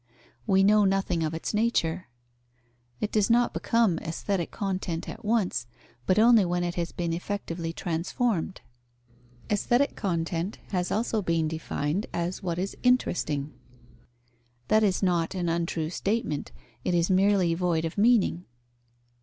[0.47, 2.07] We know nothing of its nature.
[2.99, 5.67] It does not become aesthetic content at once,
[6.07, 8.61] but only when it has been effectively transformed.
[9.51, 13.53] Aesthetic content has also been defined as what is interesting.
[14.69, 16.51] That is not an untrue statement;
[16.83, 18.45] it is merely void of meaning.